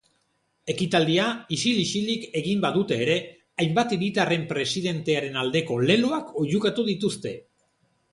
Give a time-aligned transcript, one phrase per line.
[0.73, 1.25] Ekitaldia
[1.57, 3.17] isil-isilik egin badute ere,
[3.65, 7.35] hainbat hiritarren presidentearen aldeko leloak oihukatu dituzte.